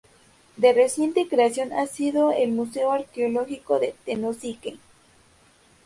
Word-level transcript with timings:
De 0.57 0.73
reciente 0.73 1.27
creación 1.27 1.73
ha 1.73 1.85
sido 1.85 2.31
el 2.31 2.51
Museo 2.53 2.91
Arqueológico 2.91 3.79
de 3.79 3.93
Tenosique. 4.03 4.77